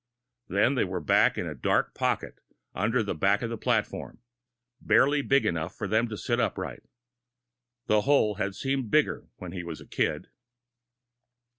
[0.47, 2.39] Then they were back in a dark pocket
[2.73, 4.17] under the back of the platform,
[4.81, 6.81] barely big enough for them to sit upright.
[7.85, 10.29] The hole had seemed bigger when he was a kid.